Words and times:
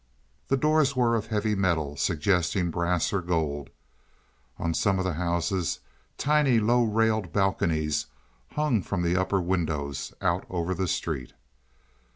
The 0.47 0.57
doors 0.57 0.95
were 0.95 1.13
of 1.15 1.27
heavy 1.27 1.53
metal, 1.53 1.95
suggesting 1.95 2.71
brass 2.71 3.13
or 3.13 3.21
gold. 3.21 3.69
On 4.57 4.73
some 4.73 4.97
of 4.97 5.05
the 5.05 5.13
houses 5.13 5.79
tiny 6.17 6.59
low 6.59 6.83
railed 6.83 7.31
balconies 7.31 8.07
hung 8.53 8.81
from 8.81 9.03
the 9.03 9.15
upper 9.15 9.39
windows 9.39 10.11
out 10.19 10.47
over 10.49 10.73
the 10.73 10.87
street. 10.87 11.33